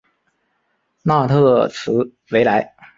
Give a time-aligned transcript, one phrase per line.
[1.03, 2.73] 纳特兹维莱。